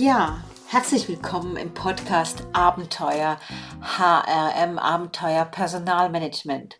[0.00, 3.38] Ja, herzlich willkommen im Podcast Abenteuer
[3.82, 6.78] HRM Abenteuer Personalmanagement.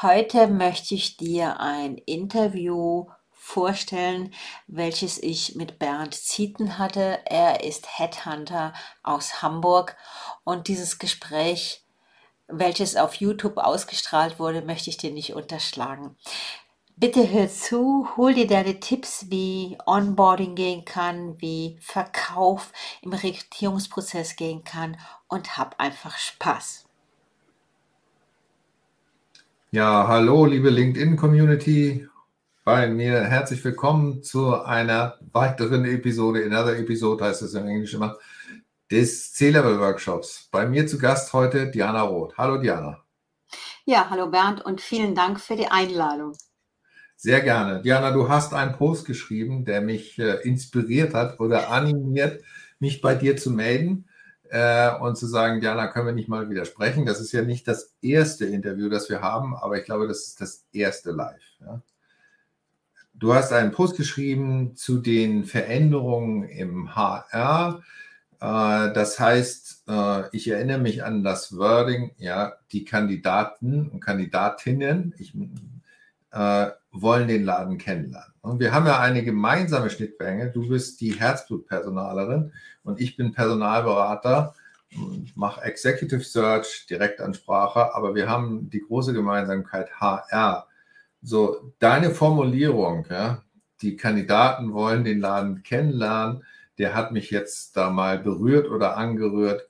[0.00, 4.32] Heute möchte ich dir ein Interview vorstellen,
[4.66, 7.18] welches ich mit Bernd Zieten hatte.
[7.26, 8.72] Er ist Headhunter
[9.02, 9.98] aus Hamburg
[10.42, 11.84] und dieses Gespräch,
[12.46, 16.16] welches auf YouTube ausgestrahlt wurde, möchte ich dir nicht unterschlagen.
[17.00, 24.34] Bitte hör zu, hol dir deine Tipps, wie Onboarding gehen kann, wie Verkauf im Rekrutierungsprozess
[24.34, 24.96] gehen kann
[25.28, 26.86] und hab einfach Spaß.
[29.70, 32.08] Ja, hallo, liebe LinkedIn-Community.
[32.64, 38.18] Bei mir herzlich willkommen zu einer weiteren Episode, another Episode heißt es im Englischen immer,
[38.90, 40.48] des C-Level-Workshops.
[40.50, 42.36] Bei mir zu Gast heute Diana Roth.
[42.36, 43.04] Hallo Diana.
[43.84, 46.32] Ja, hallo Bernd und vielen Dank für die Einladung.
[47.20, 47.82] Sehr gerne.
[47.82, 52.44] Diana, du hast einen Post geschrieben, der mich äh, inspiriert hat oder animiert,
[52.78, 54.04] mich bei dir zu melden
[54.50, 57.06] äh, und zu sagen, Diana, können wir nicht mal widersprechen?
[57.06, 60.40] Das ist ja nicht das erste Interview, das wir haben, aber ich glaube, das ist
[60.40, 61.42] das erste live.
[61.60, 61.82] Ja?
[63.14, 67.82] Du hast einen Post geschrieben zu den Veränderungen im HR.
[68.40, 75.16] Äh, das heißt, äh, ich erinnere mich an das Wording, ja, die Kandidaten und Kandidatinnen,
[75.18, 75.34] ich
[76.30, 76.68] äh,
[77.00, 78.32] wollen den Laden kennenlernen.
[78.40, 80.50] Und wir haben ja eine gemeinsame Schnittmenge.
[80.50, 84.54] Du bist die Herzblutpersonalerin und ich bin Personalberater,
[85.34, 90.66] mache Executive Search, Direktansprache, aber wir haben die große Gemeinsamkeit HR.
[91.20, 93.42] So, deine Formulierung, ja,
[93.82, 96.44] die Kandidaten wollen den Laden kennenlernen,
[96.78, 99.66] der hat mich jetzt da mal berührt oder angerührt.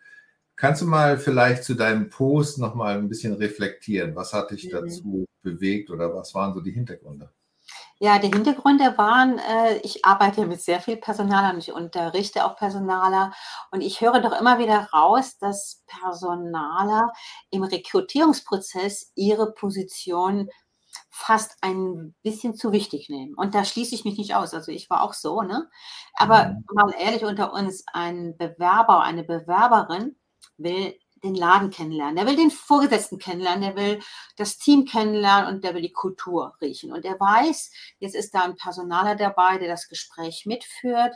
[0.59, 4.17] Kannst du mal vielleicht zu deinem Post noch mal ein bisschen reflektieren?
[4.17, 4.71] Was hat dich mhm.
[4.73, 7.31] dazu bewegt oder was waren so die Hintergründe?
[8.01, 12.57] Ja, die Hintergründe waren, äh, ich arbeite mit sehr viel Personal und ich unterrichte auch
[12.57, 13.33] Personaler
[13.71, 17.13] und ich höre doch immer wieder raus, dass Personaler
[17.51, 20.49] im Rekrutierungsprozess ihre Position
[21.11, 23.35] fast ein bisschen zu wichtig nehmen.
[23.35, 24.55] Und da schließe ich mich nicht aus.
[24.55, 25.69] Also ich war auch so, ne?
[26.15, 26.65] Aber mhm.
[26.73, 30.17] mal ehrlich unter uns, ein Bewerber, eine Bewerberin
[30.59, 34.01] will den Laden kennenlernen, der will den Vorgesetzten kennenlernen, der will
[34.37, 36.93] das Team kennenlernen und der will die Kultur riechen.
[36.93, 41.15] Und er weiß, jetzt ist da ein Personaler dabei, der das Gespräch mitführt.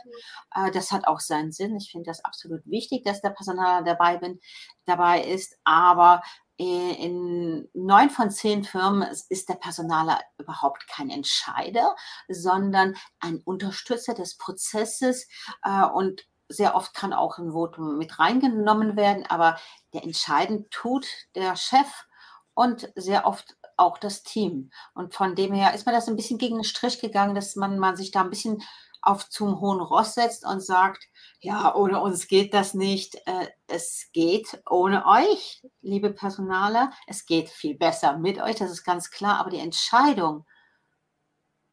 [0.55, 1.75] Äh, das hat auch seinen Sinn.
[1.77, 4.39] Ich finde das absolut wichtig, dass der Personaler dabei, bin,
[4.85, 5.57] dabei ist.
[5.63, 6.21] Aber
[6.59, 11.95] äh, in neun von zehn Firmen ist der Personaler überhaupt kein Entscheider,
[12.27, 15.27] sondern ein Unterstützer des Prozesses
[15.63, 19.57] äh, und sehr oft kann auch ein Votum mit reingenommen werden, aber
[19.93, 22.05] der entscheidend tut der Chef
[22.53, 24.71] und sehr oft auch das Team.
[24.93, 27.79] Und von dem her ist mir das ein bisschen gegen den Strich gegangen, dass man,
[27.79, 28.63] man sich da ein bisschen
[29.01, 31.09] auf zum hohen Ross setzt und sagt,
[31.41, 33.15] ja, ohne uns geht das nicht.
[33.25, 36.91] Äh, es geht ohne euch, liebe Personaler.
[37.05, 39.39] Es geht viel besser mit euch, das ist ganz klar.
[39.39, 40.45] Aber die Entscheidung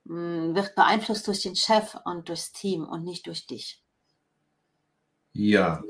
[0.06, 3.80] hm, wird beeinflusst durch den Chef und durchs Team und nicht durch dich.
[5.32, 5.82] Ja,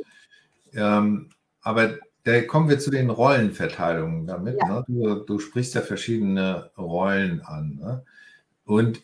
[0.73, 1.31] ähm,
[1.63, 4.59] aber da kommen wir zu den Rollenverteilungen damit.
[4.61, 4.69] Ja.
[4.69, 4.85] Ne?
[4.87, 7.79] Du, du, sprichst ja verschiedene Rollen an.
[7.81, 8.05] Ne?
[8.65, 9.03] Und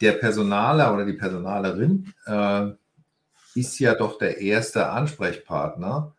[0.00, 2.68] der Personaler oder die Personalerin äh,
[3.54, 6.14] ist ja doch der erste Ansprechpartner,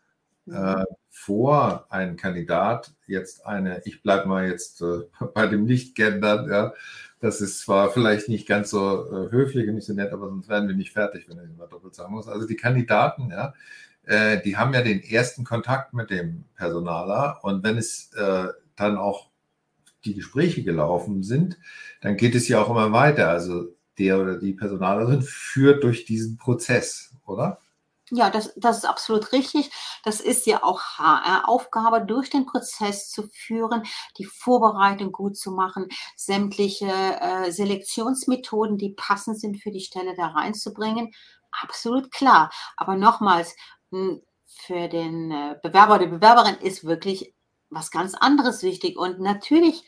[0.48, 0.84] äh,
[1.20, 5.02] vor ein Kandidat jetzt eine, ich bleibe mal jetzt äh,
[5.34, 6.74] bei dem Nicht-Gendern, ja,
[7.20, 10.48] das ist zwar vielleicht nicht ganz so äh, höflich und nicht so nett, aber sonst
[10.48, 12.30] werden wir nicht fertig, wenn ich immer doppelt sagen muss.
[12.30, 13.54] Also die Kandidaten, ja,
[14.06, 18.48] äh, die haben ja den ersten Kontakt mit dem Personaler und wenn es äh,
[18.78, 19.30] dann auch
[20.06, 21.60] die Gespräche gelaufen sind,
[22.00, 23.30] dann geht es ja auch immer weiter.
[23.30, 27.60] Also der oder die Personalerin führt durch diesen Prozess, oder?
[28.12, 29.70] Ja, das, das ist absolut richtig.
[30.04, 33.84] Das ist ja auch HR-Aufgabe, durch den Prozess zu führen,
[34.18, 40.28] die Vorbereitung gut zu machen, sämtliche äh, Selektionsmethoden, die passend sind für die Stelle da
[40.28, 41.12] reinzubringen.
[41.52, 42.52] Absolut klar.
[42.78, 43.56] Aber nochmals,
[43.92, 47.34] hm, für den äh, Bewerber oder Bewerberin ist wirklich
[47.70, 48.98] was ganz anderes wichtig.
[48.98, 49.84] Und natürlich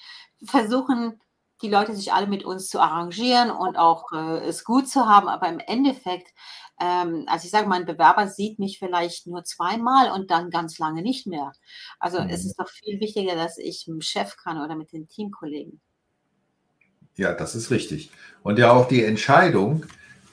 [0.46, 1.20] versuchen
[1.62, 5.28] die Leute sich alle mit uns zu arrangieren und auch äh, es gut zu haben.
[5.28, 6.34] Aber im Endeffekt,
[6.80, 10.80] ähm, also ich sage mal, ein Bewerber sieht mich vielleicht nur zweimal und dann ganz
[10.80, 11.52] lange nicht mehr.
[12.00, 12.30] Also mhm.
[12.30, 15.82] es ist doch viel wichtiger, dass ich mit dem Chef kann oder mit den Teamkollegen.
[17.16, 18.10] Ja, das ist richtig.
[18.44, 19.86] Und ja auch die Entscheidung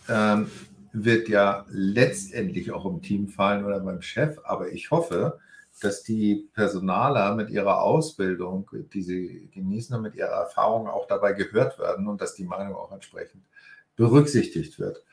[0.08, 0.50] ähm,
[0.92, 4.38] wird ja letztendlich auch im Team fallen oder beim Chef.
[4.44, 5.38] Aber ich hoffe,
[5.78, 11.32] dass die Personaler mit ihrer Ausbildung, die sie genießen und mit ihrer Erfahrung auch dabei
[11.32, 13.44] gehört werden und dass die Meinung auch entsprechend
[13.96, 15.04] berücksichtigt wird.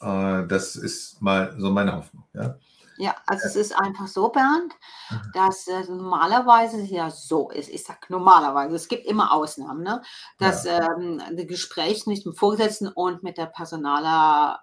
[0.00, 2.24] Äh, das ist mal so meine Hoffnung.
[2.34, 2.58] Ja,
[2.98, 4.74] ja also es ist einfach so, Bernd,
[5.10, 5.32] mhm.
[5.32, 7.70] dass äh, normalerweise ja so ist.
[7.70, 10.02] Ich sage normalerweise, es gibt immer Ausnahmen, ne?
[10.38, 10.94] dass ja.
[10.96, 14.62] ähm, das Gespräch nicht mit dem Vorgesetzten und mit der Personaler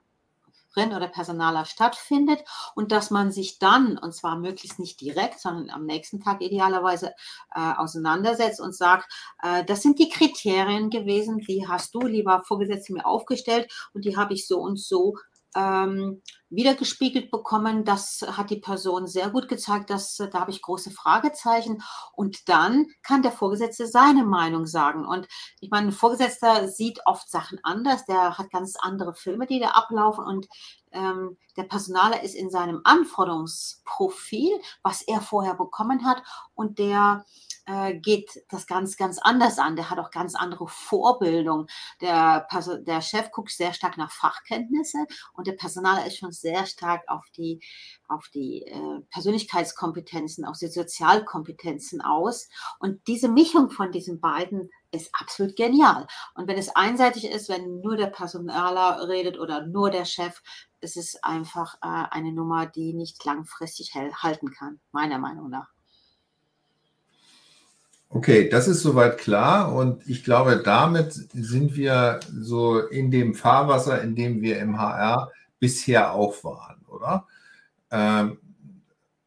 [0.75, 2.43] oder Personaler stattfindet
[2.75, 7.13] und dass man sich dann, und zwar möglichst nicht direkt, sondern am nächsten Tag idealerweise
[7.53, 9.11] äh, auseinandersetzt und sagt,
[9.41, 14.17] äh, das sind die Kriterien gewesen, die hast du, lieber Vorgesetzte, mir aufgestellt und die
[14.17, 15.15] habe ich so und so
[15.55, 17.83] ähm, wiedergespiegelt bekommen.
[17.83, 21.81] Das hat die Person sehr gut gezeigt, dass da habe ich große Fragezeichen.
[22.13, 25.05] Und dann kann der Vorgesetzte seine Meinung sagen.
[25.05, 25.27] Und
[25.59, 28.05] ich meine, ein Vorgesetzter sieht oft Sachen anders.
[28.05, 30.23] Der hat ganz andere Filme, die da ablaufen.
[30.23, 30.47] Und
[30.91, 36.23] ähm, der Personaler ist in seinem Anforderungsprofil, was er vorher bekommen hat.
[36.53, 37.25] Und der
[37.65, 39.75] äh, geht das ganz, ganz anders an.
[39.75, 41.67] Der hat auch ganz andere Vorbildung.
[42.01, 42.47] Der,
[42.85, 47.25] der Chef guckt sehr stark nach Fachkenntnisse und der Personaler ist schon sehr stark auf
[47.35, 47.61] die,
[48.07, 52.49] auf die äh, Persönlichkeitskompetenzen, auf die Sozialkompetenzen aus.
[52.79, 56.07] Und diese Mischung von diesen beiden ist absolut genial.
[56.35, 60.41] Und wenn es einseitig ist, wenn nur der Personaler redet oder nur der Chef,
[60.81, 65.73] ist es einfach äh, eine Nummer, die nicht langfristig halten kann, meiner Meinung nach.
[68.15, 74.03] Okay, das ist soweit klar und ich glaube, damit sind wir so in dem Fahrwasser,
[74.03, 77.25] in dem wir im HR bisher auch waren, oder?
[77.89, 78.37] Ähm,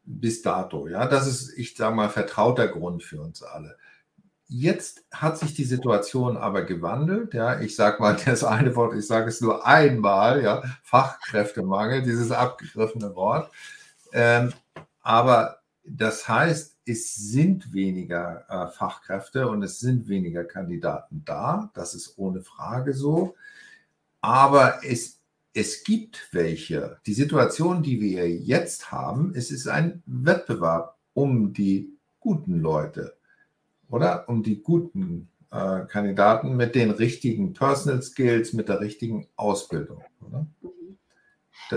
[0.05, 1.07] bis dato, ja.
[1.09, 3.77] Das ist, ich sage mal, vertrauter Grund für uns alle.
[4.47, 7.59] Jetzt hat sich die Situation aber gewandelt, ja.
[7.61, 10.63] Ich sage mal das eine Wort, ich sage es nur einmal, ja.
[10.85, 13.51] Fachkräftemangel, dieses abgegriffene Wort.
[14.13, 14.53] Ähm,
[15.03, 21.71] aber das heißt, es sind weniger äh, Fachkräfte und es sind weniger Kandidaten da.
[21.75, 23.35] Das ist ohne Frage so.
[24.21, 25.21] Aber es,
[25.53, 26.99] es gibt welche.
[27.07, 33.17] Die Situation, die wir jetzt haben, es ist ein Wettbewerb um die guten Leute
[33.89, 40.03] oder um die guten äh, Kandidaten mit den richtigen Personal Skills, mit der richtigen Ausbildung.
[40.21, 40.47] Oder?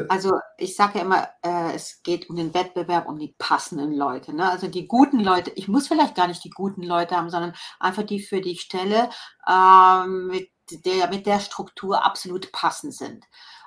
[0.09, 4.35] Also ich sage ja immer, äh, es geht um den Wettbewerb, um die passenden Leute.
[4.35, 4.49] Ne?
[4.49, 8.03] Also die guten Leute, ich muss vielleicht gar nicht die guten Leute haben, sondern einfach
[8.03, 9.09] die für die Stelle
[9.47, 10.51] äh, mit,
[10.85, 13.25] der, mit der Struktur absolut passend sind.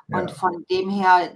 [0.09, 0.21] Ja.
[0.21, 1.35] Und von dem her,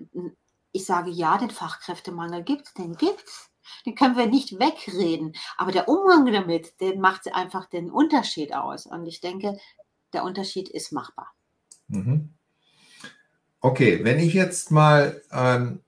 [0.73, 3.51] ich sage ja, den Fachkräftemangel gibt es, den gibt es.
[3.85, 5.33] Den können wir nicht wegreden.
[5.57, 8.87] Aber der Umgang damit, den macht einfach den Unterschied aus.
[8.87, 9.59] Und ich denke,
[10.13, 11.33] der Unterschied ist machbar.
[11.89, 12.36] Mhm.
[13.67, 15.81] Okay, wenn ich jetzt mal, ähm,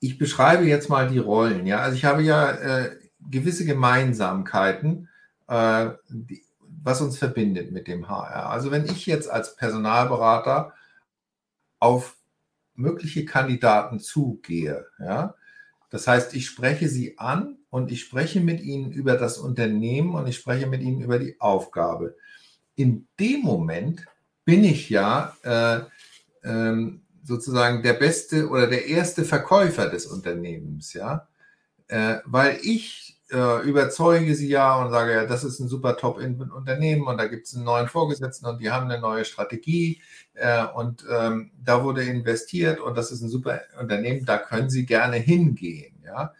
[0.00, 5.10] ich beschreibe jetzt mal die Rollen, ja, also ich habe ja äh, gewisse Gemeinsamkeiten,
[5.46, 6.42] äh, die,
[6.82, 8.48] was uns verbindet mit dem HR.
[8.48, 10.72] Also wenn ich jetzt als Personalberater
[11.80, 12.16] auf
[12.76, 15.34] mögliche Kandidaten zugehe, ja,
[15.90, 20.26] das heißt, ich spreche sie an und ich spreche mit ihnen über das Unternehmen und
[20.28, 22.16] ich spreche mit ihnen über die Aufgabe.
[22.74, 24.06] In dem Moment
[24.46, 25.80] bin ich ja äh,
[26.44, 31.28] ähm, sozusagen der beste oder der erste Verkäufer des Unternehmens, ja,
[31.88, 37.06] äh, weil ich äh, überzeuge sie ja und sage ja, das ist ein super Top-Unternehmen
[37.06, 40.02] und da gibt es einen neuen Vorgesetzten und die haben eine neue Strategie
[40.34, 44.86] äh, und ähm, da wurde investiert und das ist ein super Unternehmen, da können Sie
[44.86, 46.34] gerne hingehen, ja.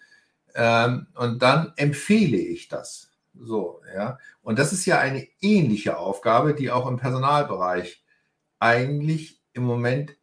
[0.54, 3.10] Ähm, und dann empfehle ich das.
[3.34, 4.18] So, ja.
[4.42, 8.04] Und das ist ja eine ähnliche Aufgabe, die auch im Personalbereich
[8.58, 10.14] eigentlich im Moment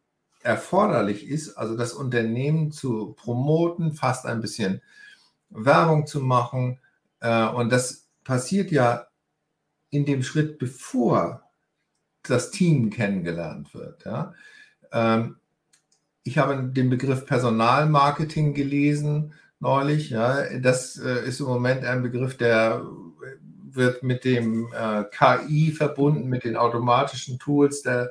[0.42, 4.80] erforderlich ist, also das Unternehmen zu promoten, fast ein bisschen
[5.50, 6.80] Werbung zu machen.
[7.20, 9.06] Äh, und das passiert ja
[9.90, 11.42] in dem Schritt, bevor
[12.22, 14.04] das Team kennengelernt wird.
[14.04, 14.34] Ja.
[14.92, 15.36] Ähm,
[16.22, 20.10] ich habe den Begriff Personalmarketing gelesen neulich.
[20.10, 20.58] Ja.
[20.58, 22.82] Das äh, ist im Moment ein Begriff, der
[23.72, 28.10] wird mit dem äh, KI verbunden, mit den automatischen Tools der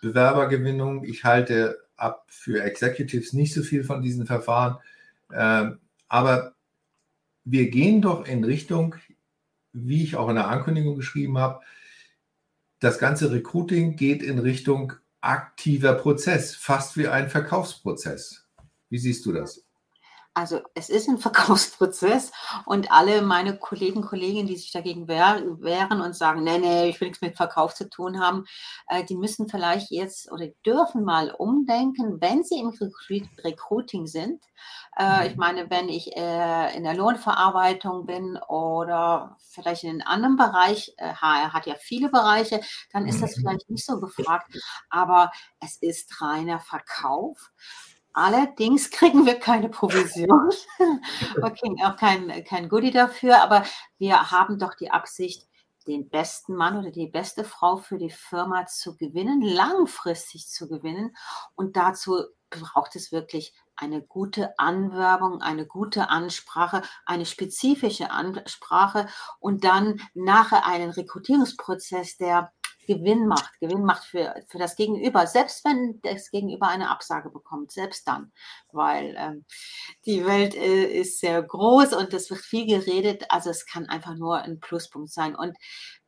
[0.00, 1.04] Bewerbergewinnung.
[1.04, 4.78] Ich halte ab für Executives nicht so viel von diesen Verfahren.
[5.32, 5.78] Ähm,
[6.08, 6.54] aber
[7.44, 8.96] wir gehen doch in Richtung,
[9.72, 11.60] wie ich auch in der Ankündigung geschrieben habe,
[12.80, 18.46] das ganze Recruiting geht in Richtung aktiver Prozess, fast wie ein Verkaufsprozess.
[18.88, 19.64] Wie siehst du das?
[20.32, 22.32] Also es ist ein Verkaufsprozess
[22.64, 27.08] und alle meine Kollegen, Kolleginnen, die sich dagegen wehren und sagen, nee, nee, ich will
[27.08, 28.44] nichts mit Verkauf zu tun haben,
[28.88, 32.72] äh, die müssen vielleicht jetzt oder dürfen mal umdenken, wenn sie im
[33.44, 34.42] Recruiting sind.
[34.96, 35.40] Äh, ich mhm.
[35.40, 41.52] meine, wenn ich äh, in der Lohnverarbeitung bin oder vielleicht in einem anderen Bereich, HR
[41.52, 42.60] hat ja viele Bereiche,
[42.92, 43.40] dann ist das mhm.
[43.40, 44.56] vielleicht nicht so gefragt,
[44.90, 47.50] aber es ist reiner Verkauf.
[48.12, 50.50] Allerdings kriegen wir keine Provision.
[50.78, 53.64] wir kriegen auch kein, kein Goodie dafür, aber
[53.98, 55.46] wir haben doch die Absicht,
[55.86, 61.16] den besten Mann oder die beste Frau für die Firma zu gewinnen, langfristig zu gewinnen.
[61.54, 69.64] Und dazu braucht es wirklich eine gute Anwerbung, eine gute Ansprache, eine spezifische Ansprache und
[69.64, 72.52] dann nachher einen Rekrutierungsprozess, der
[72.90, 77.70] Gewinn macht, Gewinn macht für, für das Gegenüber, selbst wenn das Gegenüber eine Absage bekommt,
[77.70, 78.32] selbst dann,
[78.72, 79.44] weil ähm,
[80.06, 84.16] die Welt äh, ist sehr groß und es wird viel geredet, also es kann einfach
[84.16, 85.36] nur ein Pluspunkt sein.
[85.36, 85.56] Und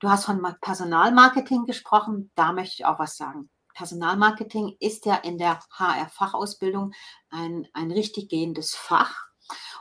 [0.01, 3.49] du hast von Personalmarketing gesprochen, da möchte ich auch was sagen.
[3.75, 6.95] Personalmarketing ist ja in der HR-Fachausbildung
[7.31, 9.15] ein, ein richtig gehendes Fach.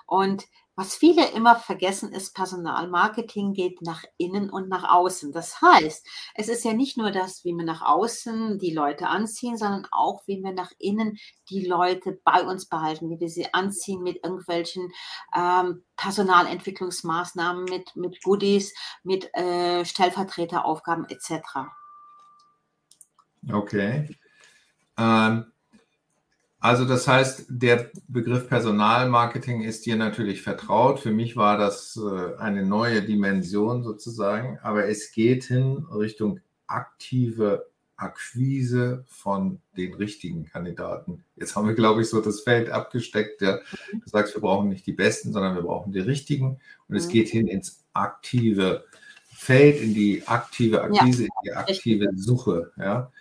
[0.05, 0.43] Und
[0.81, 5.31] was viele immer vergessen ist, Personalmarketing geht nach innen und nach außen.
[5.31, 9.57] Das heißt, es ist ja nicht nur das, wie wir nach außen die Leute anziehen,
[9.57, 11.19] sondern auch, wie wir nach innen
[11.51, 14.91] die Leute bei uns behalten, wie wir sie anziehen mit irgendwelchen
[15.37, 18.73] ähm, Personalentwicklungsmaßnahmen, mit, mit Goodies,
[19.03, 21.69] mit äh, Stellvertreteraufgaben etc.
[23.53, 24.17] Okay.
[24.97, 25.51] Ähm,
[26.61, 30.99] also das heißt, der Begriff Personalmarketing ist dir natürlich vertraut.
[30.99, 37.65] Für mich war das äh, eine neue Dimension sozusagen, aber es geht hin Richtung aktive
[37.97, 41.23] Akquise von den richtigen Kandidaten.
[41.35, 43.41] Jetzt haben wir, glaube ich, so das Feld abgesteckt.
[43.41, 43.59] Ja.
[43.91, 46.59] Du sagst, wir brauchen nicht die Besten, sondern wir brauchen die richtigen.
[46.87, 47.11] Und es mhm.
[47.11, 48.85] geht hin ins aktive
[49.33, 51.29] Feld, in die aktive Akquise, ja.
[51.29, 52.71] in die aktive Suche.
[52.77, 53.11] Ja.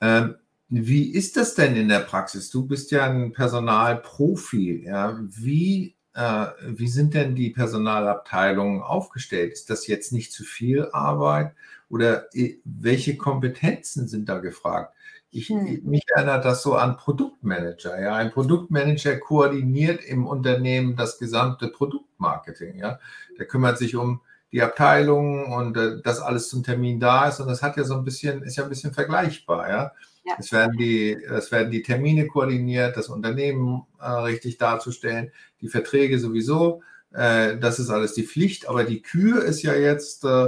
[0.00, 0.36] Ähm,
[0.74, 2.48] wie ist das denn in der Praxis?
[2.48, 4.84] Du bist ja ein Personalprofi.
[4.86, 5.20] Ja?
[5.20, 9.52] Wie, äh, wie sind denn die Personalabteilungen aufgestellt?
[9.52, 11.52] Ist das jetzt nicht zu viel Arbeit
[11.90, 14.94] oder äh, welche Kompetenzen sind da gefragt?
[15.30, 15.82] Ich, hm.
[15.84, 18.00] Mich erinnert das so an Produktmanager.
[18.00, 18.14] Ja?
[18.14, 22.78] Ein Produktmanager koordiniert im Unternehmen das gesamte Produktmarketing.
[22.78, 22.98] Ja?
[23.38, 27.40] Der kümmert sich um die Abteilungen und äh, dass alles zum Termin da ist.
[27.40, 29.68] Und das hat ja so ein bisschen, ist ja ein bisschen vergleichbar.
[29.68, 29.92] Ja?
[30.24, 30.34] Ja.
[30.38, 36.18] Es, werden die, es werden die Termine koordiniert, das Unternehmen äh, richtig darzustellen, die Verträge
[36.18, 36.82] sowieso.
[37.12, 38.68] Äh, das ist alles die Pflicht.
[38.68, 40.46] Aber die Kür ist ja jetzt, äh,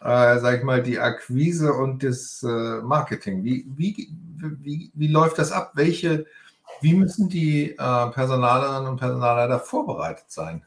[0.00, 3.44] äh sag ich mal, die Akquise und das äh, Marketing.
[3.44, 4.10] Wie, wie,
[4.60, 5.72] wie, wie läuft das ab?
[5.74, 6.26] Welche,
[6.80, 10.64] wie müssen die äh, Personalerinnen und Personaler da vorbereitet sein?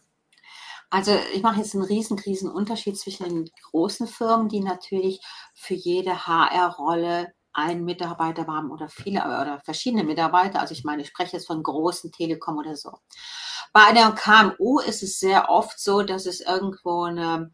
[0.94, 5.22] Also ich mache jetzt einen riesen, riesen Unterschied zwischen den großen Firmen, die natürlich
[5.54, 10.60] für jede HR-Rolle ein Mitarbeiter haben oder viele oder verschiedene Mitarbeiter.
[10.60, 13.00] Also ich meine, ich spreche jetzt von großen Telekom oder so.
[13.74, 17.52] Bei einer KMU ist es sehr oft so, dass es irgendwo eine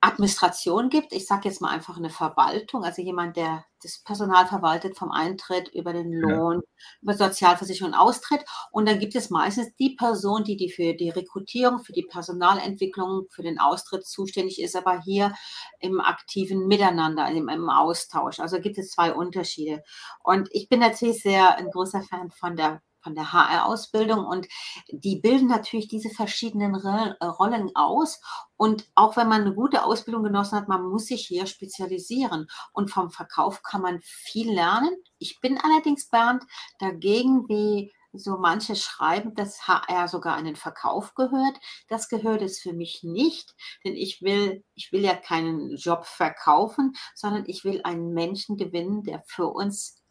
[0.00, 1.12] Administration gibt.
[1.12, 5.68] Ich sage jetzt mal einfach eine Verwaltung, also jemand, der das Personal verwaltet vom Eintritt
[5.74, 6.86] über den Lohn, ja.
[7.02, 8.44] über Sozialversicherung und Austritt.
[8.70, 13.26] Und dann gibt es meistens die Person, die, die für die Rekrutierung, für die Personalentwicklung,
[13.30, 15.34] für den Austritt zuständig ist, aber hier
[15.80, 18.40] im aktiven Miteinander, im, im Austausch.
[18.40, 19.82] Also gibt es zwei Unterschiede.
[20.22, 24.46] Und ich bin natürlich sehr ein großer Fan von der von der HR-Ausbildung und
[24.90, 28.20] die bilden natürlich diese verschiedenen äh, Rollen aus.
[28.56, 32.46] Und auch wenn man eine gute Ausbildung genossen hat, man muss sich hier spezialisieren.
[32.72, 34.96] Und vom Verkauf kann man viel lernen.
[35.18, 36.44] Ich bin allerdings, Bernd,
[36.78, 41.58] dagegen, wie so manche schreiben, dass HR sogar an den Verkauf gehört.
[41.88, 43.54] Das gehört es für mich nicht,
[43.84, 49.02] denn ich will, ich will ja keinen Job verkaufen, sondern ich will einen Menschen gewinnen,
[49.02, 50.01] der für uns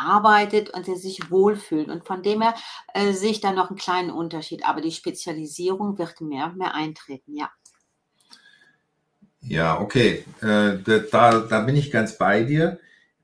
[0.00, 1.88] arbeitet und der sich wohlfühlt.
[1.88, 2.54] Und von dem her
[2.94, 4.66] äh, sehe ich da noch einen kleinen Unterschied.
[4.66, 7.50] Aber die Spezialisierung wird mehr und mehr eintreten, ja.
[9.42, 10.24] Ja, okay.
[10.42, 10.78] Äh,
[11.10, 12.78] da, da bin ich ganz bei dir.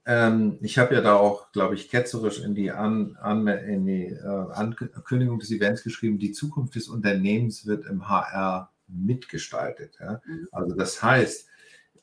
[0.07, 4.07] Ähm, ich habe ja da auch, glaube ich, ketzerisch in die, An, An, in die
[4.07, 9.97] äh, Ankündigung des Events geschrieben, die Zukunft des Unternehmens wird im HR mitgestaltet.
[10.01, 10.21] Ja?
[10.25, 10.49] Mhm.
[10.53, 11.49] Also das heißt,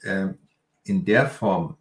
[0.02, 0.28] äh,
[0.84, 1.78] in der Form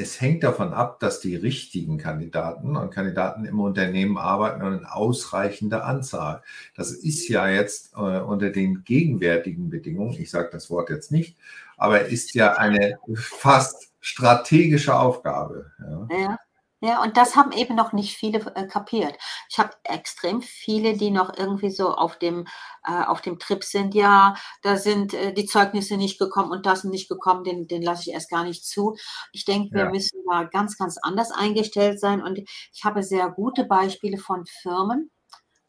[0.00, 4.84] es hängt davon ab, dass die richtigen Kandidaten und Kandidaten im Unternehmen arbeiten und in
[4.84, 6.42] ausreichender Anzahl.
[6.74, 11.36] Das ist ja jetzt äh, unter den gegenwärtigen Bedingungen, ich sage das Wort jetzt nicht,
[11.76, 15.70] aber ist ja eine fast strategische Aufgabe.
[15.78, 16.08] Ja.
[16.10, 16.38] ja.
[16.82, 19.16] Ja, und das haben eben noch nicht viele äh, kapiert.
[19.50, 22.46] Ich habe extrem viele, die noch irgendwie so auf dem,
[22.86, 26.84] äh, auf dem Trip sind, ja, da sind äh, die Zeugnisse nicht gekommen und das
[26.84, 28.96] nicht gekommen, den, den lasse ich erst gar nicht zu.
[29.32, 29.90] Ich denke, wir Ja.
[29.90, 32.22] müssen da ganz, ganz anders eingestellt sein.
[32.22, 35.10] Und ich habe sehr gute Beispiele von Firmen,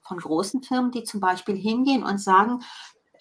[0.03, 2.59] von großen Firmen, die zum Beispiel hingehen und sagen,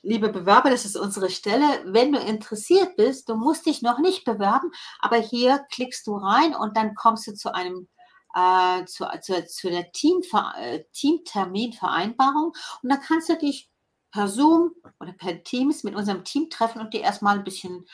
[0.02, 1.82] liebe Bewerber, das ist unsere Stelle.
[1.84, 6.54] Wenn du interessiert bist, du musst dich noch nicht bewerben, aber hier klickst du rein
[6.54, 7.88] und dann kommst du zu einem
[8.34, 12.52] äh, zu, zu, zu der Teamver äh, Teamterminvereinbarung
[12.82, 13.68] und dann kannst du dich
[14.12, 17.86] per Zoom oder per Teams mit unserem Team treffen und dir erstmal ein bisschen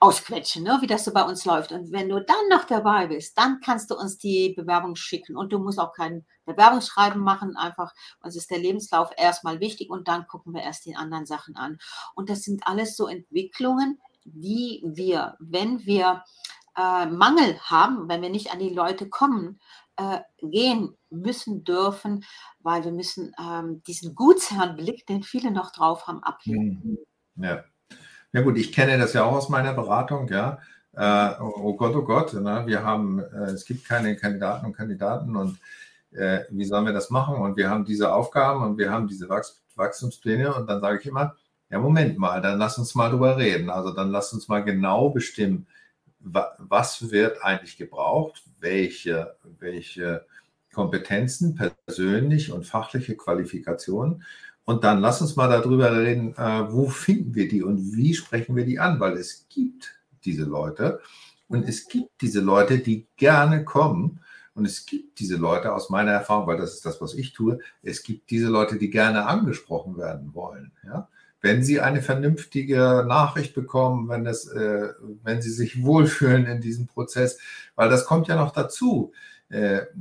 [0.00, 1.72] ausquetschen, ne, wie das so bei uns läuft.
[1.72, 5.52] Und wenn du dann noch dabei bist, dann kannst du uns die Bewerbung schicken und
[5.52, 10.26] du musst auch kein Bewerbungsschreiben machen, einfach uns ist der Lebenslauf erstmal wichtig und dann
[10.26, 11.78] gucken wir erst die anderen Sachen an.
[12.14, 16.24] Und das sind alles so Entwicklungen, die wir, wenn wir
[16.76, 19.60] äh, Mangel haben, wenn wir nicht an die Leute kommen,
[19.96, 22.24] äh, gehen müssen dürfen,
[22.60, 26.82] weil wir müssen ähm, diesen Gutsherrenblick, den viele noch drauf haben, ablegen.
[26.82, 26.98] Hm.
[27.36, 27.64] Ja.
[28.34, 30.58] Ja gut, ich kenne das ja auch aus meiner Beratung, ja.
[30.92, 32.64] Äh, oh, Gott, oh Gott, ne?
[32.66, 35.56] wir haben, äh, es gibt keine Kandidaten und Kandidaten und
[36.10, 37.36] äh, wie sollen wir das machen?
[37.36, 41.06] Und wir haben diese Aufgaben und wir haben diese Wachs Wachstumspläne und dann sage ich
[41.06, 41.36] immer,
[41.70, 43.70] ja Moment mal, dann lass uns mal drüber reden.
[43.70, 45.68] Also dann lass uns mal genau bestimmen,
[46.18, 50.26] wa was wird eigentlich gebraucht, welche, welche
[50.72, 54.24] Kompetenzen, persönlich und fachliche Qualifikationen
[54.64, 58.56] und dann lass uns mal darüber reden, äh, wo finden wir die und wie sprechen
[58.56, 59.94] wir die an, weil es gibt
[60.24, 61.00] diese Leute
[61.48, 64.20] und es gibt diese Leute, die gerne kommen
[64.54, 67.58] und es gibt diese Leute aus meiner Erfahrung, weil das ist das, was ich tue,
[67.82, 70.72] es gibt diese Leute, die gerne angesprochen werden wollen.
[70.84, 71.08] Ja?
[71.40, 74.88] Wenn sie eine vernünftige Nachricht bekommen, wenn, es, äh,
[75.22, 77.38] wenn sie sich wohlfühlen in diesem Prozess,
[77.74, 79.12] weil das kommt ja noch dazu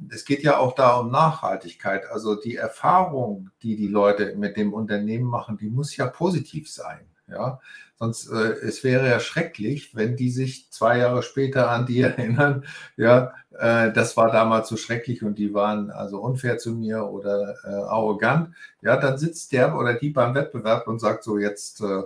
[0.10, 2.10] es geht ja auch da um Nachhaltigkeit.
[2.10, 7.02] Also die Erfahrung, die die Leute mit dem Unternehmen machen, die muss ja positiv sein.
[7.28, 7.60] Ja,
[7.96, 12.66] sonst äh, es wäre ja schrecklich, wenn die sich zwei Jahre später an die erinnern.
[12.98, 17.56] Ja, äh, das war damals so schrecklich und die waren also unfair zu mir oder
[17.64, 18.54] äh, arrogant.
[18.82, 22.04] Ja, dann sitzt der oder die beim Wettbewerb und sagt so jetzt äh,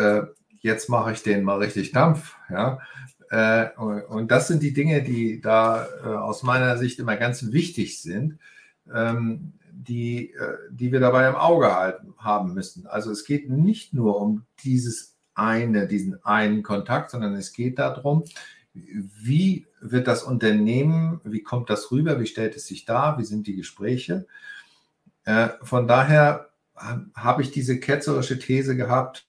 [0.00, 0.26] äh,
[0.60, 2.36] jetzt mache ich den mal richtig Dampf.
[2.50, 2.78] Ja,
[3.30, 8.00] äh, und das sind die Dinge, die da äh, aus meiner Sicht immer ganz wichtig
[8.00, 8.38] sind,
[8.92, 12.86] ähm, die, äh, die wir dabei im Auge halten, haben müssen.
[12.86, 18.24] Also es geht nicht nur um dieses eine, diesen einen Kontakt, sondern es geht darum,
[18.72, 23.46] wie wird das Unternehmen, wie kommt das rüber, wie stellt es sich dar, wie sind
[23.46, 24.26] die Gespräche.
[25.62, 26.50] Von daher
[27.14, 29.26] habe ich diese ketzerische These gehabt,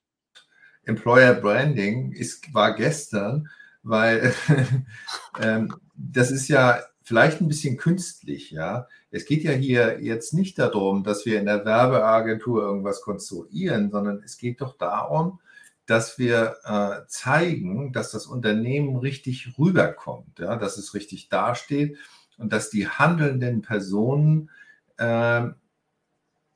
[0.84, 3.50] Employer Branding ist, war gestern,
[3.84, 4.34] weil
[5.42, 8.88] ähm, das ist ja vielleicht ein bisschen künstlich, ja.
[9.12, 14.22] Es geht ja hier jetzt nicht darum, dass wir in der Werbeagentur irgendwas konstruieren, sondern
[14.24, 15.40] es geht doch darum,
[15.88, 21.98] dass wir äh, zeigen, dass das Unternehmen richtig rüberkommt, ja, dass es richtig dasteht
[22.38, 24.52] und dass die handelnden Personen
[24.98, 25.48] äh,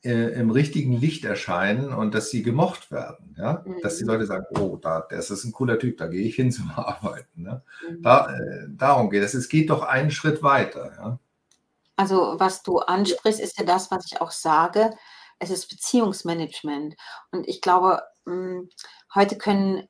[0.03, 3.35] äh, im richtigen Licht erscheinen und dass sie gemocht werden.
[3.37, 3.63] Ja?
[3.65, 3.81] Mhm.
[3.81, 6.51] Dass die Leute sagen, oh, da, das ist ein cooler Typ, da gehe ich hin
[6.51, 7.43] zum Arbeiten.
[7.43, 7.63] Ne?
[7.89, 8.01] Mhm.
[8.01, 9.33] Da, äh, darum geht es.
[9.33, 10.91] Es geht doch einen Schritt weiter.
[10.97, 11.19] Ja?
[11.95, 14.91] Also was du ansprichst, ist ja das, was ich auch sage.
[15.39, 16.95] Es ist Beziehungsmanagement.
[17.31, 18.69] Und ich glaube, mh, hm,
[19.15, 19.87] heute können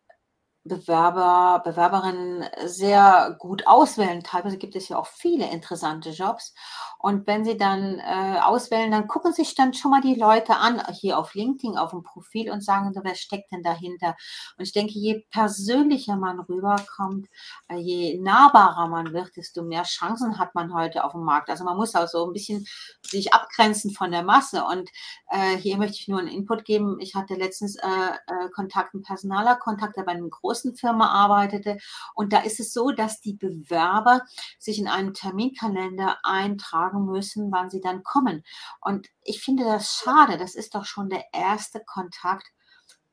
[0.66, 4.24] Bewerber, Bewerberinnen sehr gut auswählen.
[4.24, 6.54] Teilweise gibt es ja auch viele interessante Jobs.
[7.00, 10.82] Und wenn sie dann äh, auswählen, dann gucken sich dann schon mal die Leute an,
[10.94, 14.16] hier auf LinkedIn, auf dem Profil und sagen, wer steckt denn dahinter?
[14.58, 17.28] Und ich denke, je persönlicher man rüberkommt,
[17.68, 21.50] äh, je nahbarer man wird, desto mehr Chancen hat man heute auf dem Markt.
[21.50, 22.66] Also man muss auch so ein bisschen
[23.06, 24.64] sich abgrenzen von der Masse.
[24.64, 24.90] Und
[25.30, 27.02] äh, hier möchte ich nur einen Input geben.
[27.02, 31.78] Ich hatte letztens äh, äh, Kontakt, einen Personaler Kontakt, der bei einem großen Firma arbeitete.
[32.14, 34.22] Und da ist es so, dass die Bewerber
[34.60, 38.44] sich in einem Terminkalender eintragen müssen, wann sie dann kommen.
[38.82, 40.38] Und ich finde das schade.
[40.38, 42.48] Das ist doch schon der erste Kontakt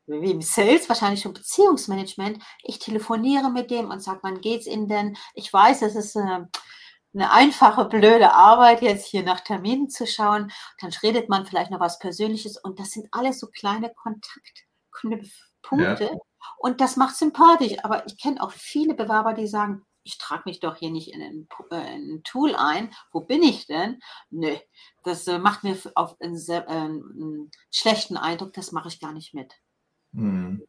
[0.07, 2.43] wie im Sales, wahrscheinlich schon Beziehungsmanagement.
[2.63, 5.17] Ich telefoniere mit dem und sage, wann geht's Ihnen denn?
[5.35, 6.49] Ich weiß, es ist eine,
[7.15, 10.51] eine einfache, blöde Arbeit, jetzt hier nach Terminen zu schauen.
[10.81, 16.05] Dann redet man vielleicht noch was Persönliches und das sind alles so kleine Kontaktknüpfpunkte.
[16.05, 16.19] Ja.
[16.59, 17.77] Und das macht sympathisch.
[17.83, 21.23] Aber ich kenne auch viele Bewerber, die sagen, ich trage mich doch hier nicht in
[21.23, 22.91] ein, äh, in ein, Tool ein.
[23.13, 24.01] Wo bin ich denn?
[24.31, 24.55] Nö,
[25.05, 29.35] das äh, macht mir auf einen, äh, einen, schlechten Eindruck, das mache ich gar nicht
[29.35, 29.53] mit.
[30.15, 30.63] Hm.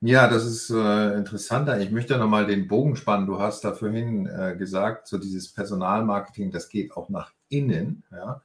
[0.00, 1.80] Ja, das ist äh, interessanter.
[1.80, 3.26] Ich möchte nochmal den Bogen spannen.
[3.26, 4.24] Du hast da vorhin
[4.58, 8.02] gesagt, so dieses Personalmarketing, das geht auch nach innen.
[8.10, 8.42] Ja?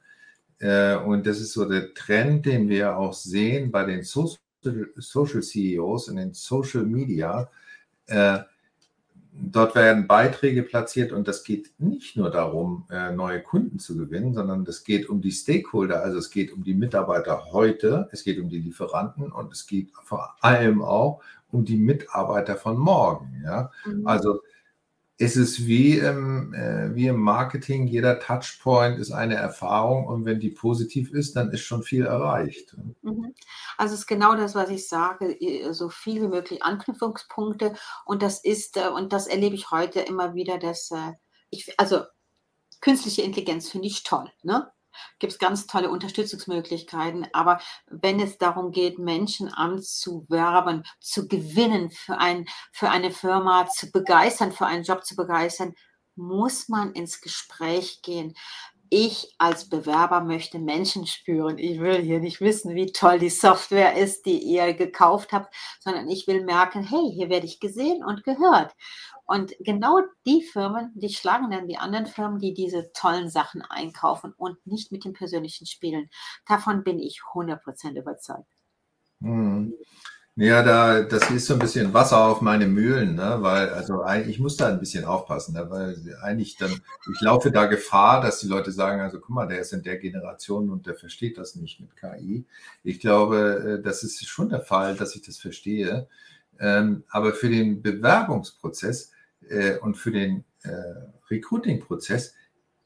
[1.00, 4.38] Und das ist so der Trend, den wir auch sehen bei den Social,
[4.96, 7.50] Social CEOs in den Social Media.
[8.06, 8.40] Äh,
[9.32, 14.34] dort werden Beiträge platziert und das geht nicht nur darum, äh, neue Kunden zu gewinnen,
[14.34, 18.38] sondern es geht um die Stakeholder, also es geht um die Mitarbeiter heute, es geht
[18.38, 23.42] um die Lieferanten und es geht vor allem auch um die Mitarbeiter von morgen.
[23.44, 23.70] Ja?
[23.86, 24.06] Mhm.
[24.06, 24.40] Also
[25.20, 30.38] es ist wie im, äh, wie im Marketing, jeder Touchpoint ist eine Erfahrung und wenn
[30.38, 32.76] die positiv ist, dann ist schon viel erreicht.
[33.02, 33.34] Mhm.
[33.76, 35.36] Also es ist genau das, was ich sage,
[35.72, 40.34] so viel wie möglich Anknüpfungspunkte und das ist, äh, und das erlebe ich heute immer
[40.34, 41.12] wieder, dass äh,
[41.50, 42.02] ich, also
[42.80, 44.70] künstliche Intelligenz finde ich toll, ne?
[45.18, 47.28] Gibt es ganz tolle Unterstützungsmöglichkeiten.
[47.32, 53.90] Aber wenn es darum geht, Menschen anzuwerben, zu gewinnen, für, ein, für eine Firma zu
[53.90, 55.74] begeistern, für einen Job zu begeistern,
[56.18, 58.34] muss man ins Gespräch gehen.
[58.90, 61.58] Ich als Bewerber möchte Menschen spüren.
[61.58, 66.08] Ich will hier nicht wissen, wie toll die Software ist, die ihr gekauft habt, sondern
[66.08, 68.74] ich will merken, hey, hier werde ich gesehen und gehört.
[69.24, 74.32] Und genau die Firmen, die schlagen dann die anderen Firmen, die diese tollen Sachen einkaufen
[74.36, 76.08] und nicht mit dem persönlichen spielen.
[76.46, 78.48] Davon bin ich 100% überzeugt.
[79.20, 79.74] Hm.
[80.40, 83.38] Ja, da, das ist so ein bisschen Wasser auf meine Mühlen, ne?
[83.40, 85.68] weil also ich muss da ein bisschen aufpassen, ne?
[85.68, 86.70] weil eigentlich dann,
[87.12, 89.96] ich laufe da Gefahr, dass die Leute sagen, also guck mal, der ist in der
[89.96, 92.46] Generation und der versteht das nicht mit KI.
[92.84, 96.06] Ich glaube, äh, das ist schon der Fall, dass ich das verstehe.
[96.60, 99.10] Ähm, aber für den Bewerbungsprozess
[99.48, 100.70] äh, und für den äh,
[101.32, 102.34] Recruiting-Prozess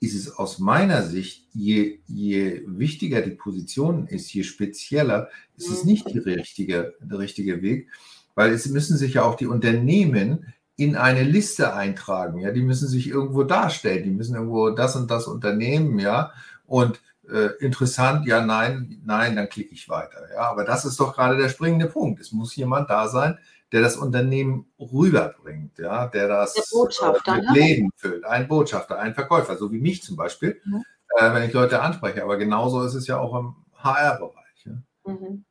[0.02, 5.84] ist es aus meiner Sicht, je, je wichtiger die Position ist, je spezieller, ist es
[5.84, 7.88] nicht richtige, der richtige Weg,
[8.34, 12.40] weil es müssen sich ja auch die Unternehmen in eine Liste eintragen.
[12.40, 16.32] Ja, die müssen sich irgendwo darstellen, die müssen irgendwo das und das unternehmen, ja,
[16.66, 20.18] und äh, interessant, ja, nein, nein, dann klicke ich weiter.
[20.34, 22.20] Ja, aber das ist doch gerade der springende Punkt.
[22.20, 23.38] Es muss jemand da sein,
[23.72, 27.52] der das Unternehmen rüberbringt, ja, der das der Botschafter, mit ne?
[27.52, 28.24] Leben füllt.
[28.24, 30.84] Ein Botschafter, ein Verkäufer, so wie mich zum Beispiel, mhm.
[31.16, 32.22] äh, wenn ich Leute anspreche.
[32.22, 34.66] Aber genauso ist es ja auch im HR-Bereich.
[34.66, 35.12] Ja.
[35.12, 35.44] Mhm.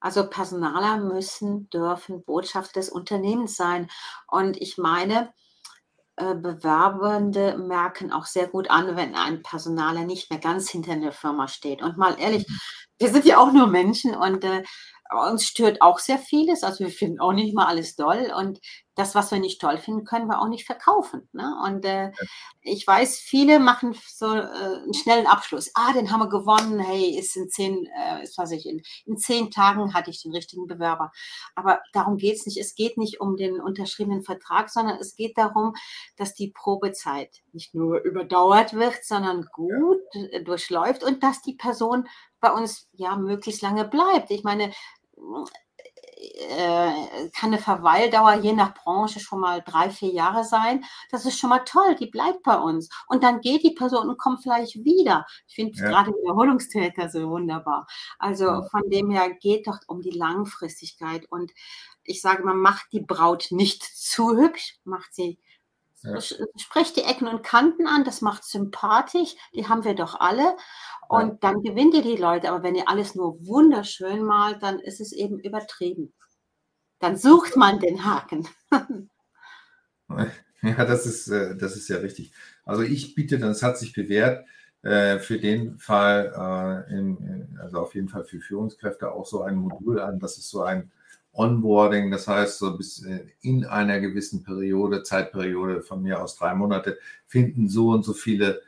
[0.00, 3.88] Also Personaler müssen, dürfen Botschafter des Unternehmens sein.
[4.26, 5.32] Und ich meine,
[6.16, 11.12] äh, Bewerbende merken auch sehr gut an, wenn ein Personaler nicht mehr ganz hinter der
[11.12, 11.80] Firma steht.
[11.80, 12.58] Und mal ehrlich, mhm.
[12.98, 14.64] wir sind ja auch nur Menschen und äh,
[15.10, 16.62] uns stört auch sehr vieles.
[16.62, 18.32] Also wir finden auch nicht mal alles toll.
[18.36, 18.60] Und
[18.98, 21.28] das, was wir nicht toll finden, können wir auch nicht verkaufen.
[21.32, 21.54] Ne?
[21.64, 22.10] Und äh,
[22.62, 25.70] ich weiß, viele machen so äh, einen schnellen Abschluss.
[25.74, 26.80] Ah, den haben wir gewonnen.
[26.80, 30.32] Hey, ist in zehn, äh, ist, was ich, in, in zehn Tagen hatte ich den
[30.32, 31.12] richtigen Bewerber.
[31.54, 32.58] Aber darum geht es nicht.
[32.58, 35.74] Es geht nicht um den unterschriebenen Vertrag, sondern es geht darum,
[36.16, 40.40] dass die Probezeit nicht nur überdauert wird, sondern gut ja.
[40.40, 42.08] durchläuft und dass die Person
[42.40, 44.30] bei uns ja möglichst lange bleibt.
[44.30, 44.72] Ich meine,
[46.38, 50.84] äh, kann eine Verweildauer je nach Branche schon mal drei, vier Jahre sein.
[51.10, 52.88] Das ist schon mal toll, die bleibt bei uns.
[53.06, 55.26] Und dann geht die Person und kommt vielleicht wieder.
[55.46, 55.88] Ich finde ja.
[55.88, 57.86] gerade Wiederholungstäter so wunderbar.
[58.18, 58.62] Also ja.
[58.70, 61.26] von dem her geht doch um die Langfristigkeit.
[61.30, 61.52] Und
[62.04, 65.38] ich sage, man macht die Braut nicht zu hübsch, macht sie
[66.02, 66.20] ja.
[66.20, 70.56] Sprecht die Ecken und Kanten an, das macht sympathisch, die haben wir doch alle.
[71.08, 71.38] Und ja.
[71.40, 72.50] dann gewinnt ihr die Leute.
[72.50, 76.12] Aber wenn ihr alles nur wunderschön malt, dann ist es eben übertrieben.
[76.98, 78.46] Dann sucht man den Haken.
[80.62, 82.32] ja, das ist, äh, das ist ja richtig.
[82.64, 84.46] Also ich biete, das hat sich bewährt,
[84.82, 90.00] äh, für den Fall, äh, also auf jeden Fall für Führungskräfte auch so ein Modul
[90.00, 90.18] an.
[90.20, 90.90] Das ist so ein
[91.32, 93.06] Onboarding, das heißt, so bis
[93.40, 98.60] in einer gewissen Periode, Zeitperiode von mir aus drei Monate, finden so und so viele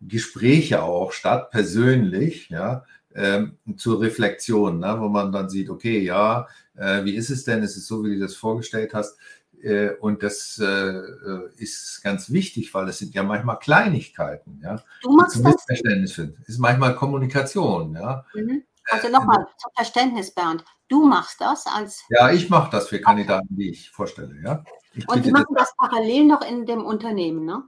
[0.00, 2.84] Gespräche auch statt, persönlich, ja,
[3.14, 7.62] ähm, zur Reflexion, ne, wo man dann sieht, okay, ja, äh, wie ist es denn?
[7.62, 9.18] Ist es so, wie du das vorgestellt hast?
[9.60, 10.92] Äh, und das äh,
[11.56, 14.80] ist ganz wichtig, weil es sind ja manchmal Kleinigkeiten, ja.
[15.02, 16.28] Du machst zum Missverständnis das?
[16.46, 18.24] Ist manchmal Kommunikation, ja.
[18.34, 18.62] Mhm.
[18.90, 20.64] Also nochmal zum Verständnis, Bernd.
[20.88, 22.04] Du machst das als.
[22.08, 24.64] Ja, ich mache das für Kandidaten, die ich vorstelle, ja.
[24.94, 27.64] Ich und die machen das parallel noch in dem Unternehmen, ne?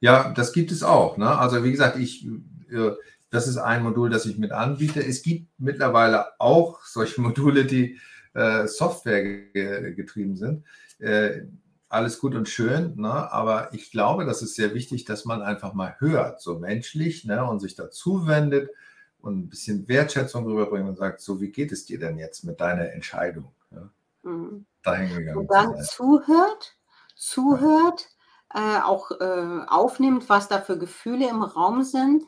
[0.00, 1.16] Ja, das gibt es auch.
[1.16, 1.38] Ne?
[1.38, 2.26] Also wie gesagt, ich,
[2.70, 2.92] äh,
[3.30, 5.00] das ist ein Modul, das ich mit anbiete.
[5.04, 7.98] Es gibt mittlerweile auch solche Module, die
[8.34, 9.22] äh, Software
[9.92, 10.64] getrieben sind.
[10.98, 11.42] Äh,
[11.88, 13.32] alles gut und schön, ne?
[13.32, 17.44] aber ich glaube, das ist sehr wichtig, dass man einfach mal hört, so menschlich, ne?
[17.44, 18.70] und sich dazu wendet
[19.26, 22.60] und ein bisschen Wertschätzung rüberbringt und sagt, so, wie geht es dir denn jetzt mit
[22.60, 23.52] deiner Entscheidung?
[23.70, 23.90] Ja?
[24.22, 24.66] Mhm.
[24.82, 26.76] dahin gegangen Und dann zuhört,
[27.16, 28.08] zuhört,
[28.54, 32.24] äh, auch äh, aufnimmt, was da für Gefühle im Raum sind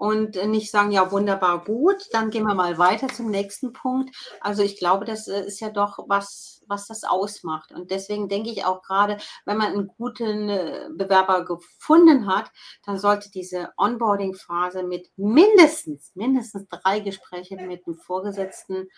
[0.00, 4.16] und nicht sagen, ja, wunderbar, gut, dann gehen wir mal weiter zum nächsten Punkt.
[4.40, 7.70] Also ich glaube, das äh, ist ja doch was, was das ausmacht.
[7.70, 12.50] Und deswegen denke ich auch gerade, wenn man einen guten äh, Bewerber gefunden hat,
[12.86, 18.88] dann sollte diese Onboarding-Phase mit mindestens, mindestens drei Gesprächen mit dem Vorgesetzten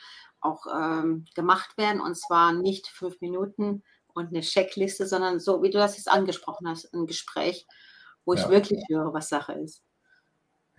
[0.40, 2.00] auch ähm, gemacht werden.
[2.00, 3.82] Und zwar nicht fünf Minuten
[4.14, 7.66] und eine Checkliste, sondern so, wie du das jetzt angesprochen hast, ein Gespräch,
[8.24, 8.40] wo ja.
[8.40, 9.82] ich wirklich höre, was Sache ist.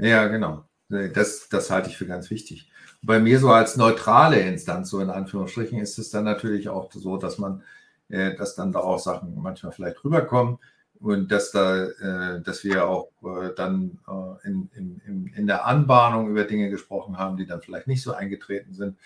[0.04, 0.66] Ja, genau.
[0.90, 2.70] Das, das halte ich für ganz wichtig.
[3.02, 7.16] Bei mir so als neutrale Instanz, so in Anführungsstrichen, ist es dann natürlich auch so,
[7.16, 7.64] dass man,
[8.10, 10.58] äh, dass dann da auch Sachen manchmal vielleicht rüberkommen
[11.00, 16.30] und dass da, äh, dass wir auch äh, dann äh, in, in, in der Anbahnung
[16.30, 18.98] über Dinge gesprochen haben, die dann vielleicht nicht so eingetreten sind.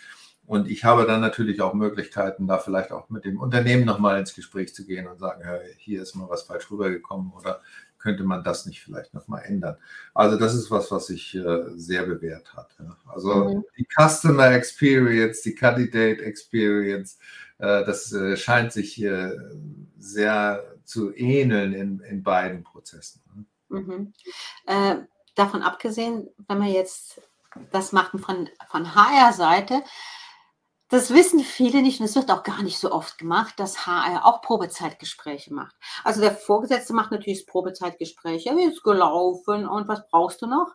[0.47, 4.33] Und ich habe dann natürlich auch Möglichkeiten, da vielleicht auch mit dem Unternehmen nochmal ins
[4.33, 5.43] Gespräch zu gehen und sagen,
[5.77, 7.61] hier ist mal was falsch rübergekommen oder
[7.99, 9.77] könnte man das nicht vielleicht nochmal ändern.
[10.13, 12.75] Also das ist was, was sich äh, sehr bewährt hat.
[13.07, 13.63] Also mhm.
[13.77, 17.17] die Customer Experience, die Candidate Experience,
[17.57, 19.03] äh, das äh, scheint sich
[19.97, 23.21] sehr zu ähneln in, in beiden Prozessen.
[23.69, 23.79] Ne?
[23.79, 24.13] Mhm.
[24.65, 24.95] Äh,
[25.35, 27.21] davon abgesehen, wenn man jetzt
[27.71, 29.83] das macht von, von HR-Seite,
[30.89, 34.25] das wissen viele nicht und es wird auch gar nicht so oft gemacht, dass HR
[34.25, 35.75] auch Probezeitgespräche macht.
[36.03, 38.45] Also der Vorgesetzte macht natürlich das Probezeitgespräch.
[38.45, 40.73] Ja, wie ist gelaufen und was brauchst du noch?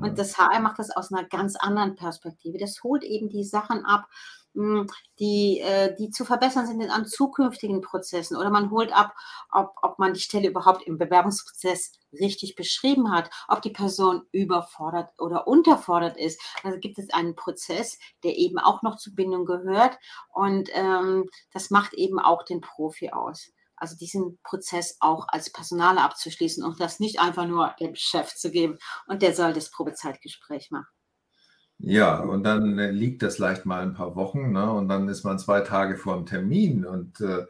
[0.00, 2.58] Und das HR macht das aus einer ganz anderen Perspektive.
[2.58, 4.08] Das holt eben die Sachen ab,
[4.56, 4.86] hm,
[5.18, 8.38] die, äh, die zu verbessern sind an zukünftigen Prozessen.
[8.38, 9.14] Oder man holt ab,
[9.52, 15.10] ob, ob man die Stelle überhaupt im Bewerbungsprozess richtig beschrieben hat, ob die Person überfordert
[15.18, 16.40] oder unterfordert ist.
[16.62, 19.98] Also gibt es einen Prozess, der eben auch noch zur Bindung gehört.
[20.32, 23.50] Und ähm, das macht eben auch den Profi aus.
[23.76, 28.50] Also diesen Prozess auch als Personaler abzuschließen und das nicht einfach nur dem Chef zu
[28.50, 30.86] geben und der soll das Probezeitgespräch machen.
[31.78, 34.72] Ja, und dann äh, liegt das leicht mal ein paar Wochen, ne?
[34.72, 36.86] und dann ist man zwei Tage vor dem Termin.
[36.86, 37.44] Und äh,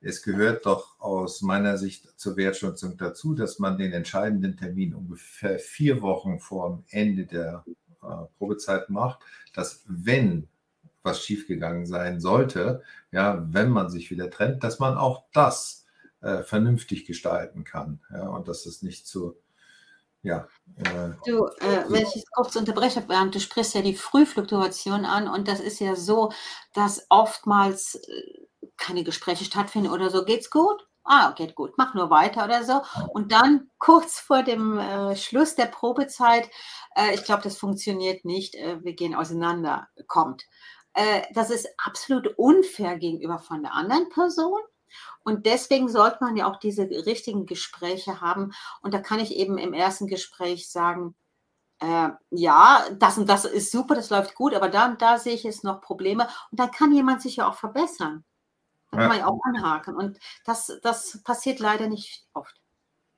[0.00, 5.58] es gehört doch aus meiner Sicht zur Wertschätzung dazu, dass man den entscheidenden Termin ungefähr
[5.58, 7.64] vier Wochen vor dem Ende der
[8.02, 8.06] äh,
[8.38, 9.20] Probezeit macht,
[9.52, 10.48] dass wenn
[11.02, 15.86] was schiefgegangen sein sollte, ja, wenn man sich wieder trennt, dass man auch das
[16.20, 18.00] äh, vernünftig gestalten kann.
[18.12, 19.36] Ja, und dass es nicht zu
[20.22, 20.46] ja.
[20.76, 25.48] Äh, du, äh, wenn ich kurz unterbreche, Bernd, du sprichst ja die Frühfluktuation an und
[25.48, 26.32] das ist ja so,
[26.74, 30.24] dass oftmals äh, keine Gespräche stattfinden oder so.
[30.24, 30.86] Geht's gut?
[31.04, 32.80] Ah, geht gut, mach nur weiter oder so.
[33.12, 36.48] Und dann kurz vor dem äh, Schluss der Probezeit,
[36.94, 40.44] äh, ich glaube, das funktioniert nicht, äh, wir gehen auseinander, kommt.
[41.32, 44.60] Das ist absolut unfair gegenüber von der anderen Person
[45.24, 48.52] und deswegen sollte man ja auch diese richtigen Gespräche haben.
[48.80, 51.14] Und da kann ich eben im ersten Gespräch sagen,
[51.80, 55.34] äh, ja, das und das ist super, das läuft gut, aber da und da sehe
[55.34, 56.28] ich jetzt noch Probleme.
[56.50, 58.24] Und dann kann jemand sich ja auch verbessern.
[58.90, 59.96] Da kann man ja auch anhaken.
[59.96, 62.54] Und das, das passiert leider nicht oft.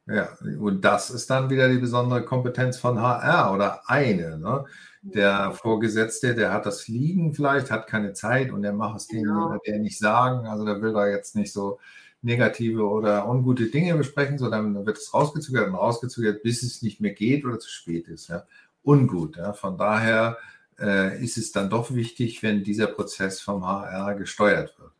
[0.06, 0.28] Ja,
[0.60, 4.38] und das ist dann wieder die besondere Kompetenz von HR oder eine.
[4.38, 4.66] Ne?
[5.06, 9.24] Der Vorgesetzte, der hat das liegen vielleicht, hat keine Zeit und der macht es dem
[9.24, 9.58] genau.
[9.66, 10.46] der nicht sagen.
[10.46, 11.78] Also der will da jetzt nicht so
[12.22, 17.12] negative oder ungute Dinge besprechen, sondern wird es rausgezögert und rausgezögert, bis es nicht mehr
[17.12, 18.28] geht oder zu spät ist.
[18.28, 18.44] Ja.
[18.82, 19.36] Ungut.
[19.36, 19.52] Ja.
[19.52, 20.38] Von daher
[20.78, 24.90] äh, ist es dann doch wichtig, wenn dieser Prozess vom HR gesteuert wird.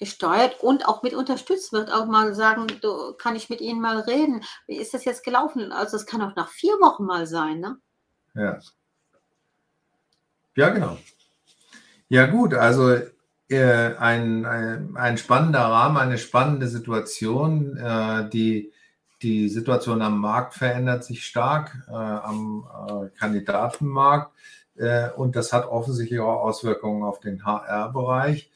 [0.00, 1.92] Gesteuert und auch mit unterstützt wird.
[1.92, 4.42] Auch mal sagen, du, kann ich mit Ihnen mal reden?
[4.66, 5.70] Wie ist das jetzt gelaufen?
[5.70, 7.78] Also es kann auch nach vier Wochen mal sein, ne?
[8.34, 8.58] Ja.
[10.56, 10.98] Ja, genau.
[12.08, 12.96] Ja, gut, also
[13.48, 17.76] äh, ein, ein, ein, spannender Rahmen, eine spannende Situation.
[17.76, 18.72] Äh, die,
[19.22, 24.32] die Situation am Markt verändert sich stark, äh, am äh, Kandidatenmarkt.
[24.76, 28.50] Äh, und das hat offensichtlich auch Auswirkungen auf den HR-Bereich.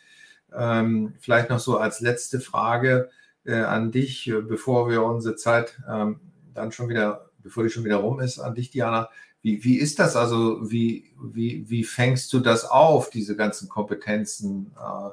[0.52, 3.10] Ähm, vielleicht noch so als letzte Frage
[3.44, 6.20] äh, an dich, bevor wir unsere Zeit ähm,
[6.54, 9.10] dann schon wieder, bevor die schon wieder rum ist, an dich, Diana.
[9.42, 10.70] Wie, wie ist das also?
[10.70, 15.10] Wie, wie, wie fängst du das auf, diese ganzen Kompetenzen äh,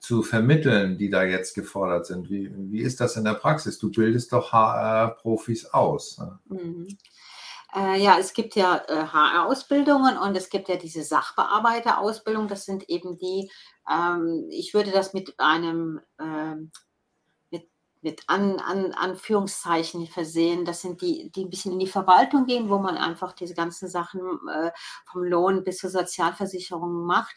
[0.00, 2.28] zu vermitteln, die da jetzt gefordert sind?
[2.30, 3.78] Wie, wie ist das in der Praxis?
[3.78, 6.18] Du bildest doch HR-Profis aus.
[6.18, 6.38] Ne?
[6.48, 6.88] Mhm.
[7.74, 12.48] Äh, ja, es gibt ja äh, HR-Ausbildungen und es gibt ja diese Sachbearbeiter-Ausbildung.
[12.48, 13.50] Das sind eben die,
[13.90, 16.72] ähm, ich würde das mit einem, ähm,
[18.02, 20.64] mit An, An, Anführungszeichen versehen.
[20.64, 23.88] Das sind die, die ein bisschen in die Verwaltung gehen, wo man einfach diese ganzen
[23.88, 24.20] Sachen
[24.52, 24.70] äh,
[25.10, 27.36] vom Lohn bis zur Sozialversicherung macht.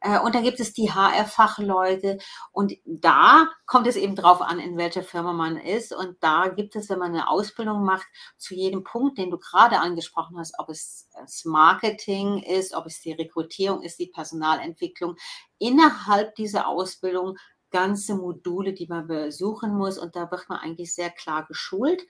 [0.00, 2.18] Äh, und dann gibt es die HR-Fachleute.
[2.52, 5.94] Und da kommt es eben drauf an, in welcher Firma man ist.
[5.94, 9.80] Und da gibt es, wenn man eine Ausbildung macht, zu jedem Punkt, den du gerade
[9.80, 15.16] angesprochen hast, ob es das Marketing ist, ob es die Rekrutierung ist, die Personalentwicklung,
[15.58, 17.36] innerhalb dieser Ausbildung
[17.70, 22.06] ganze Module, die man besuchen muss und da wird man eigentlich sehr klar geschult.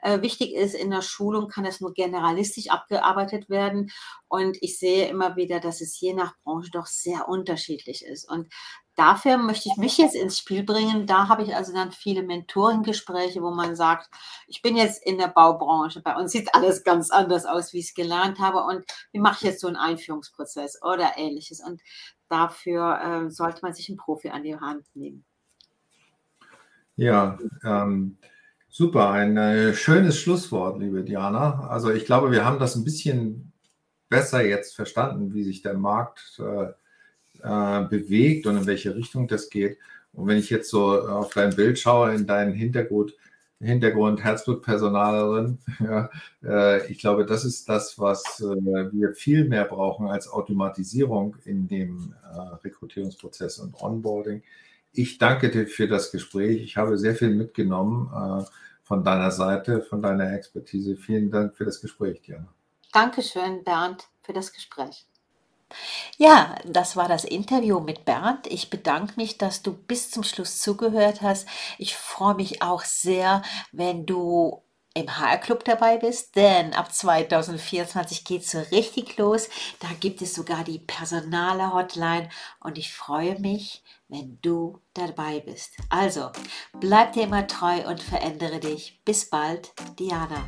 [0.00, 3.90] Äh, wichtig ist, in der Schulung kann es nur generalistisch abgearbeitet werden
[4.28, 8.48] und ich sehe immer wieder, dass es je nach Branche doch sehr unterschiedlich ist und
[8.96, 11.06] dafür möchte ich mich jetzt ins Spiel bringen.
[11.06, 14.10] Da habe ich also dann viele Mentorengespräche, wo man sagt,
[14.46, 17.88] ich bin jetzt in der Baubranche, bei uns sieht alles ganz anders aus, wie ich
[17.88, 21.60] es gelernt habe und wie mache ich jetzt so einen Einführungsprozess oder ähnliches.
[21.64, 21.80] Und
[22.32, 25.24] dafür äh, sollte man sich einen Profi an die Hand nehmen.
[26.96, 28.16] Ja, ähm,
[28.68, 29.10] super.
[29.10, 31.68] Ein äh, schönes Schlusswort, liebe Diana.
[31.68, 33.52] Also ich glaube, wir haben das ein bisschen
[34.08, 36.72] besser jetzt verstanden, wie sich der Markt äh,
[37.42, 39.78] äh, bewegt und in welche Richtung das geht.
[40.12, 43.14] Und wenn ich jetzt so auf dein Bild schaue, in deinen Hintergrund,
[43.62, 45.58] Hintergrund Herzblutpersonalerin.
[45.80, 46.10] Ja,
[46.44, 48.44] äh, ich glaube, das ist das, was äh,
[48.92, 54.42] wir viel mehr brauchen als Automatisierung in dem äh, Rekrutierungsprozess und Onboarding.
[54.92, 56.62] Ich danke dir für das Gespräch.
[56.62, 58.46] Ich habe sehr viel mitgenommen
[58.82, 60.96] von deiner Seite, von deiner Expertise.
[60.96, 62.52] Vielen Dank für das Gespräch, Diana.
[62.92, 65.06] Dankeschön, Bernd, für das Gespräch.
[66.18, 68.46] Ja, das war das Interview mit Bernd.
[68.46, 71.48] Ich bedanke mich, dass du bis zum Schluss zugehört hast.
[71.78, 74.62] Ich freue mich auch sehr, wenn du
[74.94, 79.48] im HR-Club dabei bist, denn ab 2024 geht es so richtig los.
[79.80, 82.28] Da gibt es sogar die personale Hotline
[82.60, 85.72] und ich freue mich, wenn du dabei bist.
[85.88, 86.30] Also,
[86.78, 89.00] bleib dir immer treu und verändere dich.
[89.04, 90.46] Bis bald, Diana.